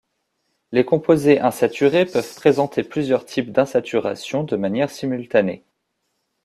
Les 0.71 0.83
composés 0.83 1.39
insaturés 1.39 2.07
peuvent 2.07 2.33
présenter 2.35 2.81
plusieurs 2.81 3.23
types 3.23 3.51
d'insaturations 3.51 4.43
de 4.43 4.55
manière 4.55 4.89
simultanée. 4.89 5.63